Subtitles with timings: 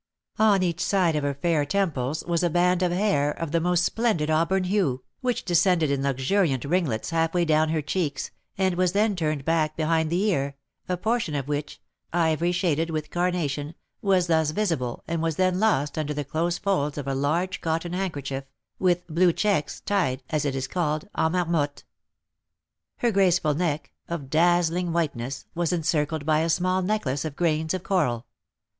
[0.39, 3.83] On each side of her fair temples was a band of hair, of the most
[3.85, 8.93] splendid auburn hue, which descended in luxuriant ringlets half way down her cheeks, and was
[8.93, 10.55] then turned back behind the ear,
[10.89, 11.79] a portion of which
[12.11, 16.97] ivory shaded with carnation was thus visible, and was then lost under the close folds
[16.97, 18.45] of a large cotton handkerchief,
[18.79, 21.83] with blue checks, tied, as it is called, en marmotte.
[22.97, 27.83] Her graceful neck, of dazzling whiteness, was encircled by a small necklace of grains of
[27.83, 28.25] coral.